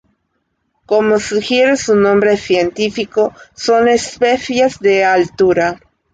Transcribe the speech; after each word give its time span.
Como 0.87 1.19
sugiere 1.19 1.77
su 1.77 1.95
nombre 1.95 2.35
científico, 2.35 3.35
son 3.55 3.87
especies 3.87 4.79
de 4.79 5.05
altura. 5.05 5.79